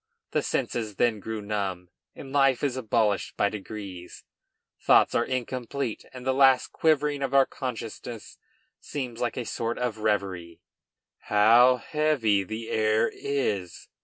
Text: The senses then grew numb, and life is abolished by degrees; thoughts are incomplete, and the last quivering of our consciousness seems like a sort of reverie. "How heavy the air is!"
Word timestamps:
The 0.31 0.41
senses 0.41 0.95
then 0.95 1.19
grew 1.19 1.43
numb, 1.43 1.89
and 2.15 2.33
life 2.33 2.63
is 2.63 2.75
abolished 2.75 3.37
by 3.37 3.49
degrees; 3.49 4.23
thoughts 4.81 5.13
are 5.13 5.23
incomplete, 5.23 6.05
and 6.11 6.25
the 6.25 6.33
last 6.33 6.71
quivering 6.71 7.21
of 7.21 7.35
our 7.35 7.45
consciousness 7.45 8.39
seems 8.79 9.21
like 9.21 9.37
a 9.37 9.45
sort 9.45 9.77
of 9.77 9.99
reverie. 9.99 10.59
"How 11.25 11.77
heavy 11.77 12.43
the 12.43 12.71
air 12.71 13.11
is!" 13.13 13.89